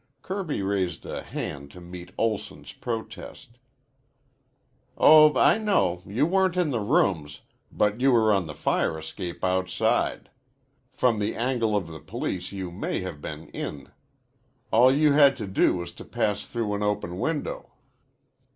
[0.23, 3.59] Kirby raised a hand to meet Olson's protest.
[4.97, 6.01] "Oh, I know.
[6.07, 10.31] You weren't in the rooms, but you were on the fire escape outside.
[10.91, 13.91] From the angle of the police you may have been in.
[14.71, 17.71] All you had to do was to pass through an open window."